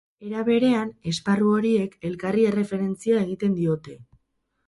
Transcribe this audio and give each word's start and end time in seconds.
Era 0.27 0.39
berean, 0.45 0.87
esparru 1.11 1.51
horiek 1.57 1.93
elkarri 2.09 2.47
erreferentzia 2.53 3.23
egiten 3.27 3.57
diote. 3.59 3.97